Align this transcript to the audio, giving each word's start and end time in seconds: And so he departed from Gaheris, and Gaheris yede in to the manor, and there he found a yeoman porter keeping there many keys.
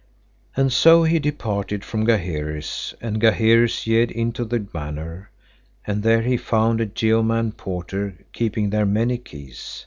And 0.57 0.73
so 0.73 1.03
he 1.03 1.19
departed 1.19 1.85
from 1.85 2.05
Gaheris, 2.07 2.95
and 3.01 3.21
Gaheris 3.21 3.85
yede 3.85 4.09
in 4.09 4.31
to 4.31 4.43
the 4.43 4.65
manor, 4.73 5.29
and 5.85 6.01
there 6.01 6.23
he 6.23 6.37
found 6.37 6.81
a 6.81 6.89
yeoman 6.97 7.51
porter 7.51 8.17
keeping 8.33 8.71
there 8.71 8.87
many 8.87 9.19
keys. 9.19 9.79